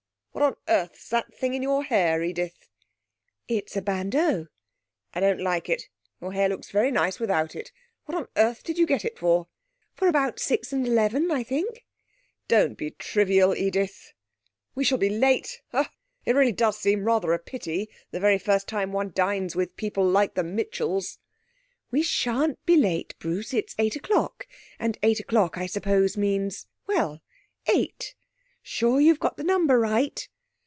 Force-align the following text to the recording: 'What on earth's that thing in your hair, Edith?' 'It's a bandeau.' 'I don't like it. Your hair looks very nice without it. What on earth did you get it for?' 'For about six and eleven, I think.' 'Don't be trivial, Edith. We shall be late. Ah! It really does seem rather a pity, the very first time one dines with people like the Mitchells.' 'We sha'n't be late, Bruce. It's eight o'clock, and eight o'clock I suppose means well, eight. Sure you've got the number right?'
'What 0.33 0.43
on 0.45 0.55
earth's 0.69 1.09
that 1.09 1.35
thing 1.35 1.53
in 1.55 1.61
your 1.61 1.83
hair, 1.83 2.23
Edith?' 2.23 2.69
'It's 3.49 3.75
a 3.75 3.81
bandeau.' 3.81 4.47
'I 5.13 5.19
don't 5.19 5.41
like 5.41 5.67
it. 5.67 5.89
Your 6.21 6.31
hair 6.31 6.47
looks 6.47 6.71
very 6.71 6.89
nice 6.89 7.19
without 7.19 7.53
it. 7.53 7.73
What 8.05 8.17
on 8.17 8.27
earth 8.37 8.63
did 8.63 8.77
you 8.77 8.85
get 8.87 9.03
it 9.03 9.19
for?' 9.19 9.47
'For 9.93 10.07
about 10.07 10.39
six 10.39 10.71
and 10.71 10.87
eleven, 10.87 11.29
I 11.31 11.43
think.' 11.43 11.85
'Don't 12.47 12.77
be 12.77 12.91
trivial, 12.91 13.53
Edith. 13.53 14.13
We 14.73 14.85
shall 14.85 14.97
be 14.97 15.09
late. 15.09 15.61
Ah! 15.73 15.91
It 16.25 16.33
really 16.33 16.53
does 16.53 16.79
seem 16.79 17.03
rather 17.03 17.33
a 17.33 17.37
pity, 17.37 17.89
the 18.11 18.19
very 18.21 18.37
first 18.39 18.69
time 18.69 18.93
one 18.93 19.11
dines 19.13 19.53
with 19.53 19.75
people 19.75 20.07
like 20.07 20.35
the 20.35 20.45
Mitchells.' 20.45 21.19
'We 21.91 22.03
sha'n't 22.03 22.65
be 22.65 22.77
late, 22.77 23.15
Bruce. 23.19 23.53
It's 23.53 23.75
eight 23.77 23.97
o'clock, 23.97 24.47
and 24.79 24.97
eight 25.03 25.19
o'clock 25.19 25.57
I 25.57 25.65
suppose 25.65 26.15
means 26.15 26.67
well, 26.87 27.21
eight. 27.67 28.15
Sure 28.63 29.01
you've 29.01 29.19
got 29.19 29.37
the 29.37 29.43
number 29.43 29.79
right?' 29.79 30.27